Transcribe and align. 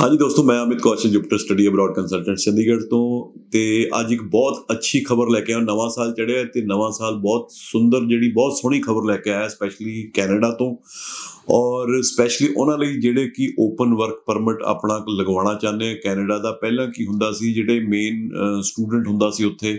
ਹਾਂਜੀ 0.00 0.16
ਦੋਸਤੋ, 0.18 0.42
ਮੈਂ 0.42 0.62
Amit 0.62 0.78
Kaushal 0.82 1.10
Jupiter 1.10 1.38
study 1.38 1.66
abroad 1.68 1.92
consultant 1.94 2.38
Chandigarh 2.38 2.84
ਤੋਂ 2.90 3.40
ਤੇ 3.52 3.64
ਅੱਜ 3.98 4.12
ਇੱਕ 4.12 4.22
ਬਹੁਤ 4.32 4.72
ਅੱਛੀ 4.72 5.00
ਖਬਰ 5.00 5.30
ਲੈ 5.30 5.40
ਕੇ 5.40 5.52
ਆਇਆ। 5.52 5.62
ਨਵਾਂ 5.62 5.88
ਸਾਲ 5.90 6.12
ਚੜਿਆ 6.12 6.44
ਤੇ 6.54 6.62
ਨਵਾਂ 6.66 6.90
ਸਾਲ 6.92 7.16
ਬਹੁਤ 7.16 7.50
ਸੁੰਦਰ 7.52 8.06
ਜਿਹੜੀ 8.08 8.30
ਬਹੁਤ 8.32 8.56
ਸੋਹਣੀ 8.58 8.80
ਖਬਰ 8.80 9.04
ਲੈ 9.06 9.16
ਕੇ 9.16 9.30
ਆਇਆ 9.30 9.48
ਸਪੈਸ਼ਲੀ 9.48 10.02
ਕੈਨੇਡਾ 10.14 10.50
ਤੋਂ। 10.58 10.74
ਔਰ 11.50 12.00
ਸਪੈਸ਼ਲੀ 12.02 12.48
ਉਹਨਾਂ 12.56 12.78
ਲਈ 12.78 13.00
ਜਿਹੜੇ 13.00 13.28
ਕਿ 13.36 13.52
ਓਪਨ 13.60 13.94
ਵਰਕ 13.94 14.22
ਪਰਮਿਟ 14.26 14.62
ਆਪਣਾ 14.66 14.98
ਲਗਵਾਉਣਾ 15.10 15.54
ਚਾਹੁੰਦੇ 15.54 15.90
ਆ। 15.90 15.94
ਕੈਨੇਡਾ 16.04 16.38
ਦਾ 16.38 16.52
ਪਹਿਲਾਂ 16.62 16.88
ਕੀ 16.88 17.06
ਹੁੰਦਾ 17.06 17.32
ਸੀ, 17.32 17.52
ਜਿਹੜੇ 17.54 17.80
ਮੇਨ 17.80 18.28
ਸਟੂਡੈਂਟ 18.62 19.06
ਹੁੰਦਾ 19.08 19.30
ਸੀ 19.30 19.44
ਉੱਥੇ, 19.44 19.78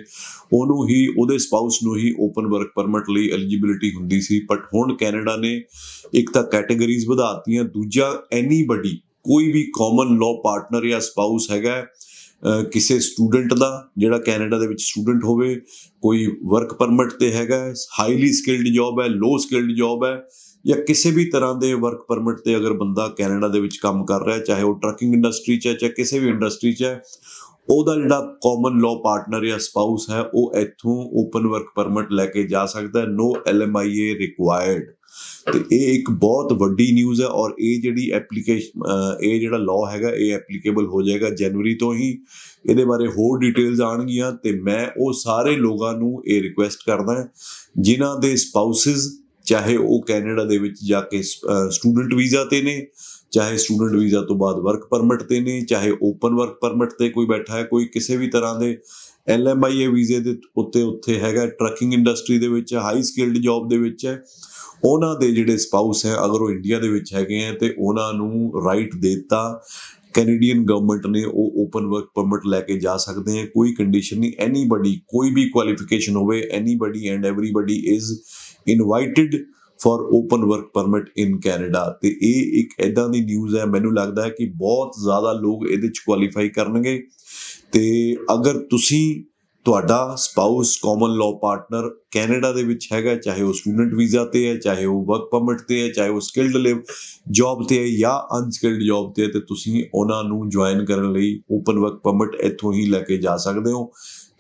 ਉਹਨੂੰ 0.54 0.88
ਹੀ, 0.90 1.08
ਉਹਦੇ 1.18 1.38
ਸਪਾਊਸ 1.38 1.84
ਨੂੰ 1.84 1.98
ਹੀ 1.98 2.14
ਓਪਨ 2.20 2.48
ਵਰਕ 2.48 2.72
ਪਰਮਿਟ 2.76 3.10
ਲਈ 3.10 3.30
ਐਲੀਜੀਬਿਲਿਟੀ 3.30 3.94
ਹੁੰਦੀ 3.96 4.22
ਸੀ। 4.22 4.40
ਬਟ 4.50 4.74
ਹੁਣ 4.76 4.96
ਕੈਨੇਡਾ 4.96 5.36
ਨੇ 5.38 5.62
ਇੱਕ 6.14 6.32
ਤਾਂ 6.32 6.44
ਕੈਟਾਗਰੀਜ਼ 6.52 7.08
ਵਧਾਤੀਆਂ 7.10 7.64
ਦੂਜਾ 7.64 8.18
ਐਨੀਬਡੀ 8.34 9.00
ਕੋਈ 9.26 9.52
ਵੀ 9.52 9.64
ਕਾਮਨ 9.78 10.18
ਲਾਅ 10.20 10.42
ਪਾਰਟਨਰ 10.44 10.88
ਜਾਂ 10.88 11.00
ਸਪਾਊਸ 11.00 11.50
ਹੈਗਾ 11.52 11.86
ਕਿਸੇ 12.72 13.00
ਸਟੂਡੈਂਟ 13.00 13.54
ਦਾ, 13.54 13.90
ਜਿਹੜਾ 13.98 14.18
ਕੈਨੇਡਾ 14.18 14.58
ਦੇ 14.60 14.68
ਵਿੱਚ 14.68 14.82
ਸਟੂਡੈਂਟ 14.82 15.24
ਹੋਵੇ, 15.24 15.56
ਕੋਈ 16.02 16.26
ਵਰਕ 16.52 16.74
ਪਰਮਿਟ 16.74 17.12
ਤੇ 17.14 17.32
ਹੈਗਾ 17.34 17.58
ਹਾਈਲੀ 18.00 18.32
ਸਕਿਲਡ 18.34 18.68
ਜੌਬ 18.76 19.02
ਹੈ 19.02 19.08
ਲੋ 19.08 19.38
ਸਕਿਲਡ 19.38 19.76
ਜੌਬ 19.78 20.06
ਹੈ, 20.06 20.22
ਜਾਂ 20.66 20.78
ਕਿਸੇ 20.78 21.12
ਵੀ 21.12 21.26
ਤਰ੍ਹਾਂ 21.26 21.54
ਦੇ 21.56 21.74
ਵਰਕ 21.74 22.06
ਪਰਮਿਟ 22.10 22.40
ਤੇ 22.46 22.56
ਅਗਰ 22.58 22.74
ਬੰਦਾ 22.74 23.08
ਕੈਨੇਡਾ 23.18 23.48
ਦੇ 23.48 23.60
ਵਿੱਚ 23.60 23.78
ਕੰਮ 23.78 24.04
ਕਰ 24.06 24.26
ਰਿਹਾ 24.26 24.38
ਚਾਹੇ 24.40 24.64
ਉਹ 24.64 24.80
ਟਰੱਕਿੰਗ 24.82 25.14
ਇੰਡਸਟਰੀ 25.14 25.58
'ਚ 25.58 25.68
ਹੈ, 25.68 25.74
ਚਾਹੇ 25.74 25.92
ਕਿਸੇ 25.92 26.20
ਵੀ 26.20 26.30
ਇੰਡਸਟਰੀ 26.30 26.74
'ਚ 26.74 26.84
ਹੈ 26.84 27.02
ਉਹਦਾ 27.72 27.96
ਜਿਹੜਾ 27.96 28.20
ਕਾਮਨ 28.44 28.80
ਲਾਅ 28.82 28.96
ਪਾਰਟਨਰ 29.04 29.46
ਜਾਂ 29.46 29.60
ਸਪਾਊਸ 29.60 30.10
ਹੈ, 30.10 30.22
ਉਹ 30.34 30.54
ਇੱਥੋਂ 30.60 30.96
ਓਪਨ 31.22 31.48
ਵਰਕ 31.48 31.68
ਪਰਮਿਟ 31.76 32.12
ਲੈ 32.12 32.26
ਕੇ 32.26 32.44
ਜਾ 32.48 32.66
ਸਕਦਾ 32.66 33.02
ਹੈ 33.02 33.06
ਨੋ 33.10 33.34
ਐਲਐਮਆਈਏ 33.48 34.14
ਰਿਕੁਆਇਰਡ 34.20 34.90
ਤੇ 35.54 35.60
ਇਹ 35.72 35.94
ਇੱਕ 35.94 36.10
ਬਹੁਤ 36.12 36.52
ਵੱਡੀ 36.60 36.92
ਨਿਊਜ਼ 36.94 37.22
ਹੈ 37.22 37.28
ਔਰ 37.28 37.54
ਇਹ 37.60 37.82
ਜਿਹੜੀ 37.82 38.10
ਐਪਲੀਕੇਸ਼ਨ 38.14 38.82
ਇਹ 39.24 39.40
ਜਿਹੜਾ 39.40 39.58
ਲਾਅ 39.58 39.92
ਹੈਗਾ, 39.92 40.10
ਇਹ 40.10 40.34
ਐਪਲੀਕੇਬਲ 40.34 40.86
ਹੋ 40.88 41.02
ਜਾਏਗਾ 41.02 41.30
ਜਨਵਰੀ 41.30 41.74
ਤੋਂ 41.76 41.94
ਹੀ। 41.94 42.12
ਇਹਦੇ 42.70 42.86
ਬਾਰੇ 42.86 43.08
ਹੋਰ 43.08 43.40
ਡਿਟੇਲਸ 43.40 43.82
ਆਣਗੀਆਂ 43.82 44.32
ਤੇ 44.44 44.52
ਮੈਂ 44.64 44.86
ਉਹ 45.02 45.14
ਸਾਰੇ 45.14 45.56
ਲੋਕਾਂ 45.56 45.94
ਨੂੰ 45.98 46.22
ਇਹ 46.28 46.42
ਰਿਕੁਐਸਟ 46.42 46.86
ਕਰਦਾ 46.86 47.28
ਜਿਨ੍ਹਾਂ 47.80 48.16
ਦੇ 48.20 48.36
ਸਪਾਊਸਸ 48.36 49.10
ਚਾਹੇ 49.46 49.76
ਉਹ 49.78 50.02
ਕੈਨੇਡਾ 50.08 50.44
ਦੇ 50.46 50.58
ਵਿੱਚ 50.58 50.84
ਜਾ 50.86 51.02
ਕੇ 51.02 51.22
ਸਟੂਡੈਂਟ 51.22 52.14
ਵੀਜ਼ਾ 52.14 52.44
ਤੇ 52.46 52.62
ਨੇ, 52.62 52.86
ਚਾਹੇ 53.32 53.58
ਸਟੂਡੈਂਟ 53.58 53.96
ਵੀਜ਼ਾ 53.96 54.22
ਤੋਂ 54.22 54.36
ਬਾਅਦ 54.36 54.60
ਵਰਕ 54.60 54.86
ਪਰਮਿਟ 54.92 55.24
ਤੇ 55.24 55.40
ਨੇ, 55.40 55.62
ਚਾਹੇ 55.62 55.92
ਓਪਨ 56.04 56.36
ਵਰਕ 56.36 56.58
ਪਰਮਿਟ 56.62 56.94
ਤੇ 57.00 57.10
ਕੋਈ 57.10 57.26
ਬੈਠਾ 57.26 57.58
ਹੈ, 57.58 57.64
ਕੋਈ 57.64 57.86
ਕਿਸੇ 57.86 58.18
ਵੀ 58.18 58.28
ਤਰ੍ਹਾਂ 58.28 58.60
ਦੇ 58.60 58.78
ਐਲਐਮਆਈਏ 59.28 59.88
ਵੀਜ਼ੇ 59.88 60.20
ਦੇ 60.20 60.38
ਉੱਤੇ 60.58 60.82
ਉੱਥੇ 60.82 61.20
ਹੈਗਾ 61.20 61.46
ਟਰੱਕਿੰਗ 61.50 61.94
ਇੰਡਸਟਰੀ 61.94 62.38
ਦੇ 62.40 62.48
ਵਿੱਚ 62.48 62.74
ਹਾਈ 62.76 63.04
ਸਕਿਲਡ 63.04 63.38
ਜੌਬ 63.38 63.70
ਦੇ 63.70 63.78
ਵਿੱਚ 63.78 64.06
ਹੈ, 64.06 64.22
ਉਹਨਾਂ 64.84 65.16
ਦੇ 65.20 65.32
ਜਿਹੜੇ 65.32 65.58
ਸਪਾਊਸ 65.58 66.06
ਹੈ, 66.06 66.16
ਅਗਰ 66.26 66.42
ਉਹ 66.42 66.52
ਇੰਡੀਆ 66.52 66.80
ਦੇ 66.80 66.90
ਵਿੱਚ 66.90 67.14
ਹੈਗੇ 67.14 67.46
ਆ 67.46 67.54
ਤੇ 67.54 67.74
ਉਹਨਾਂ 67.78 68.14
ਨੂੰ 68.14 68.64
ਰਾਈਟ 68.66 68.96
ਦਿੱਤਾ 68.96 69.62
ਕੈਨੇਡੀਅਨ 70.14 70.64
ਗਵਰਨਮੈਂਟ 70.66 71.06
ਨੇ 71.08 71.24
ਉਹ 71.24 71.54
ਓਪਨ 71.64 71.86
ਵਰਕ 71.86 72.08
ਪਰਮਿਟ 72.16 72.46
ਲੈ 72.46 72.60
ਕੇ 72.62 72.78
ਜਾ 72.80 72.96
ਸਕਦੇ 72.98 73.40
ਆ 73.42 73.46
ਕੋਈ 73.46 73.74
ਕੰਡੀਸ਼ਨ 73.74 74.20
ਨਹੀਂ 74.20 74.32
ਐਨੀਬਾਡੀ 74.40 74.96
ਕੋਈ 75.08 75.30
ਵੀ 75.34 75.48
ਕੁਆਲੀਫਿਕੇਸ਼ਨ 75.50 76.16
ਹੋਵੇ 76.16 76.42
anybody 76.52 77.08
and 77.08 77.26
everybody 77.26 77.76
is 77.88 78.12
invited 78.68 79.36
for 79.80 80.02
open 80.14 80.46
work 80.46 80.66
permit 80.74 81.10
in 81.18 81.40
Canada 81.40 82.00
ਤੇ 82.02 82.08
ਇਹ 82.22 82.60
ਇੱਕ 82.60 82.74
ਐਦਾਂ 82.80 83.10
ਦੀ 83.10 83.22
ਨਿਊਜ਼ 83.22 83.56
ਹੈ, 83.56 83.66
ਮੈਨੂੰ 83.66 83.94
ਲੱਗਦਾ 83.94 84.24
ਹੈ 84.24 84.30
ਕਿ 84.30 84.46
ਬਹੁਤ 84.46 84.92
ਜ਼ਿਆਦਾ 85.04 85.34
ਲੋਕ 85.34 85.68
ਇਹਦੇ 85.72 85.88
ਚ 85.88 86.00
ਕੁਆਲੀਫਾਈ 86.00 86.50
ਕਰਨਗੇ। 86.50 87.04
ਤੇ 87.72 88.16
ਅਗਰ 88.34 88.60
ਤੁਸੀਂ 88.60 89.24
ਤੁਹਾਡਾ 89.66 90.16
spouse 90.16 90.76
common 90.84 91.18
law 91.18 91.32
partner 91.42 91.90
Canada 92.12 92.52
ਦੇ 92.52 92.64
ਵਿੱਚ 92.64 92.88
ਹੈਗਾ, 92.94 93.16
ਚਾਹੇ 93.16 93.42
ਉਹ 93.42 93.54
ਸਟੂਡੈਂਟ 93.54 93.94
ਵੀਜ਼ਾ 93.94 94.26
ਤੇ 94.26 94.48
ਹੈ, 94.48 94.56
ਚਾਹੇ 94.56 94.86
ਉਹ 94.86 95.06
ਵਰਕ 95.06 95.30
ਪਰਮਿਟ 95.32 95.62
ਤੇ 95.62 95.82
ਹੈ, 95.82 95.90
ਚਾਹੇ 95.90 96.10
ਉਹ 96.10 96.20
ਸਕਿਲਡ 96.20 96.56
ਲਿਵ 96.56 96.82
ਜੌਬ 97.32 97.68
ਤੇ 97.68 97.80
ਹੈ 97.80 97.98
ਜਾਂ 98.00 98.38
ਅਨਸਕਿਲਡ 98.38 98.82
ਜੌਬ 98.84 99.14
ਤੇ 99.14 99.24
ਹੈ, 99.24 99.28
ਤੇ 99.28 99.40
ਤੁਸੀਂ 99.40 99.84
ਉਹਨਾਂ 99.94 100.24
ਨੂੰ 100.24 100.50
ਜੁਆਇਨ 100.50 100.86
ਕਰਨ 100.86 101.12
ਲਈ 101.12 101.42
ਓਪਨ 101.52 101.80
ਵਰਕ 101.80 101.94
ਪਰਮਿਟ 101.94 102.36
ਇੱਥੋਂ 102.36 102.74
ਹੀ 102.74 102.86
ਲੈ 102.86 103.00
ਕੇ 103.00 103.18
ਜਾ 103.18 103.38
ਸਕਦੇ 103.38 103.72
ਹੋ। 103.72 103.92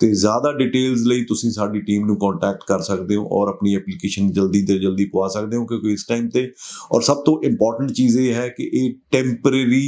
ਤੇ 0.01 0.11
ਜ਼ਿਆਦਾ 0.11 0.51
ਡਿਟੇਲਸ 0.51 1.05
ਲਈ 1.07 1.23
ਤੁਸੀਂ 1.25 1.51
ਸਾਡੀ 1.51 1.81
ਟੀਮ 1.81 2.05
ਨੂੰ 2.05 2.15
ਕੰਟੈਕਟ 2.15 2.63
ਕਰ 2.67 2.79
ਸਕਦੇ 2.81 3.15
ਹੋ 3.15 3.27
ਔਰ 3.31 3.47
ਆਪਣੀ 3.47 3.75
ਐਪਲੀਕੇਸ਼ਨ 3.75 4.31
ਜਲਦੀ 4.31 4.65
ਤੋਂ 4.65 4.75
ਜਲਦੀ 4.75 5.05
ਪਵਾ 5.05 5.27
ਸਕਦੇ 5.27 5.57
ਹੋ 5.57 5.65
ਕਿਉਂਕਿ 5.65 5.93
ਇਸ 5.93 6.05
ਟਾਈਮ 6.07 6.29
ਤੇ 6.29 6.47
ਔਰ 6.91 7.01
ਸਭ 7.01 7.23
ਤੋਂ 7.25 7.41
ਇੰਪੋਰਟੈਂਟ 7.43 7.91
ਚੀਜ਼ 7.91 8.17
ਇਹ 8.17 8.33
ਹੈ 8.33 8.47
ਕਿ 8.47 8.69
ਇਹ 8.73 8.93
ਟੈਂਪਰੇਰੀ 9.11 9.83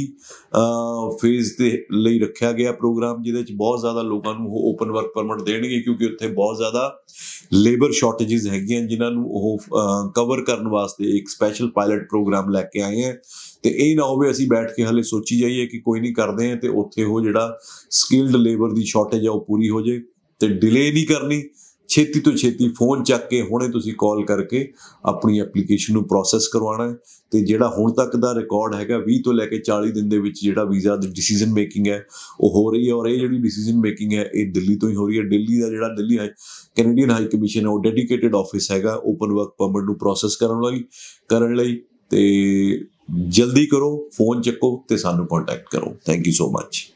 ਫੇਜ਼ 1.20 1.52
ਦੇ 1.58 1.70
ਲਈ 1.92 2.18
ਰੱਖਿਆ 2.18 2.52
ਗਿਆ 2.52 2.72
ਪ੍ਰੋਗਰਾਮ 2.72 3.22
ਜਿਹਦੇ 3.22 3.38
ਵਿੱਚ 3.38 3.52
ਬਹੁਤ 3.52 3.80
ਜ਼ਿਆਦਾ 3.80 4.02
ਲੋਕਾਂ 4.02 4.34
ਨੂੰ 4.34 4.46
ਉਹ 4.46 4.70
ਓਪਨ 4.70 4.92
ਵਰਕ 4.92 5.12
ਪਰਮਿਟ 5.14 5.42
ਦੇਣਗੇ 5.42 5.80
ਕਿਉਂਕਿ 5.80 6.06
ਉੱਥੇ 6.06 6.28
ਬਹੁਤ 6.28 6.56
ਜ਼ਿਆਦਾ 6.56 6.90
ਲੇਬਰ 7.52 7.92
ਸ਼ਾਰਟੇजेस 7.92 8.50
ਹੈਗੀਆਂ 8.50 8.80
ਜਿਨ੍ਹਾਂ 8.80 9.10
ਨੂੰ 9.10 9.24
ਉਹ 9.30 9.58
ਕਵਰ 10.16 10.42
ਕਰਨ 10.44 10.68
ਵਾਸਤੇ 10.68 11.16
ਇੱਕ 11.18 11.28
ਸਪੈਸ਼ਲ 11.28 11.70
ਪਾਇਲਟ 11.70 12.08
ਪ੍ਰੋਗਰਾਮ 12.08 12.50
ਲੈ 12.50 12.62
ਕੇ 12.62 12.82
ਆਏ 12.82 13.02
ਹੈ। 13.02 13.16
ਤੇ 13.64 13.70
ਇਹ 13.70 13.96
ਨਾ 13.96 14.04
ਹੋਵੇ 14.04 14.30
ਅਸੀਂ 14.30 14.46
ਬੈਠ 14.46 14.72
ਕੇ 14.76 14.84
ਹਲੇ 14.84 15.02
ਸੋਚੀ 15.02 15.38
ਜਾਈਏ 15.40 15.66
ਕਿ 15.66 15.78
ਕੋਈ 15.78 16.00
ਨਹੀਂ 16.00 16.14
ਕਰਦੇ 16.14 16.50
ਆ 16.52 16.56
ਤੇ 16.56 16.68
ਉੱਥੇ 16.68 17.04
ਉਹ 17.04 17.20
ਜਿਹੜਾ 17.20 17.58
ਸਕਿਲਡ 17.90 18.36
ਲੇਬਰ 18.36 18.72
ਦੀ 18.72 18.84
ਸ਼ਾਰਟੇਜ 18.84 19.26
ਆ 19.26 19.30
ਉਹ 19.30 19.44
ਪੂਰੀ 19.44 19.68
ਹੋ 19.70 19.80
ਜੇ 19.80 20.00
ਤੇ 20.40 20.48
ਡਿਲੇ 20.48 20.90
ਨਹੀਂ 20.92 21.06
ਕਰਨੀ। 21.06 21.42
ਛੇਤੀ 21.88 22.20
ਤੋਂ 22.20 22.32
ਛੇਤੀ 22.32 22.68
ਫੋਨ 22.68 23.02
ਚੱਕ 23.04 23.28
ਕੇ 23.28 23.40
ਹੁਣੇ 23.42 23.68
ਤੁਸੀਂ 23.68 23.92
ਕਾਲ 23.98 24.24
ਕਰਕੇ 24.24 24.66
ਆਪਣੀ 25.04 25.40
ਐਪਲੀਕੇਸ਼ਨ 25.40 25.94
ਨੂੰ 25.94 26.02
ਪ੍ਰੋਸੈਸ 26.08 26.48
ਕਰਵਾਉਣਾ 26.48 26.88
ਹੈ 26.88 26.94
ਤੇ 27.32 27.40
ਜਿਹੜਾ 27.40 27.68
ਹੁਣ 27.68 27.92
ਤੱਕ 27.92 28.16
ਦਾ 28.16 28.32
ਰਿਕਾਰਡ 28.34 28.74
ਹੈਗਾ 28.74 28.98
20 28.98 29.18
ਤੋਂ 29.24 29.32
ਲੈ 29.34 29.46
ਕੇ 29.46 29.60
40 29.70 29.90
ਦਿਨ 29.92 30.08
ਦੇ 30.08 30.18
ਵਿੱਚ 30.18 30.40
ਜਿਹੜਾ 30.40 30.64
ਵੀਜ਼ਾ 30.64 30.96
ਦੀ 30.96 31.08
ਡਿਸੀਜਨ 31.08 31.52
ਮੇਕਿੰਗ 31.52 31.88
ਹੈ, 31.88 32.06
ਉਹ 32.40 32.50
ਹੋ 32.50 32.70
ਰਹੀ 32.70 32.88
ਹੈ 32.88 32.94
ਔਰ 32.94 33.06
ਇਹ 33.06 33.18
ਜਿਹੜੀ 33.20 33.38
ਡਿਸੀਜਨ 33.38 33.80
ਮੇਕਿੰਗ 33.80 34.12
ਹੈ, 34.12 34.30
ਇਹ 34.34 34.52
ਦਿੱਲੀ 34.52 34.76
ਤੋਂ 34.76 34.90
ਹੀ 34.90 34.94
ਹੋ 34.94 35.06
ਰਹੀ 35.08 35.18
ਹੈ। 35.18 35.22
ਦਿੱਲੀ 35.22 35.60
ਦਾ 35.60 35.68
ਜਿਹੜਾ 35.68 35.88
ਦਿੱਲੀ 35.88 36.18
ਹੈ 36.18 36.26
ਕੈਨੇਡੀਅਨ 36.76 37.10
ਹਾਈ 37.10 37.26
ਕਮਿਸ਼ਨ 37.26 37.60
ਹੈ, 37.60 37.68
ਉਹ 37.68 37.82
ਡੈਡੀਕੇਟਿਡ 37.82 38.34
ਆਫਿਸ 38.36 38.70
ਹੈਗਾ 38.70 38.94
ਓਪਨ 39.04 39.32
ਵਰਕ 39.32 39.54
ਪਰਮਿਟ 39.58 39.84
ਨੂੰ 39.84 39.98
ਪ੍ਰੋਸੈਸ 39.98 40.36
ਕਰਨ 40.36 40.60
ਲਈ 40.60 40.84
ਕਰਨ 41.28 41.54
ਲਈ 41.54 41.80
ਤੇ 42.10 42.24
ਜਲਦੀ 43.28 43.66
ਕਰੋ 43.66 44.08
ਫੋਨ 44.12 44.42
ਚੱਕੋ 44.42 44.84
ਤੇ 44.88 44.96
ਸਾਨੂੰ 44.96 45.26
ਕੰਟੈਕਟ 45.26 45.68
ਕਰੋ। 45.70 45.96
Thank 46.06 46.26
you 46.26 46.32
so 46.32 46.50
much 46.50 46.93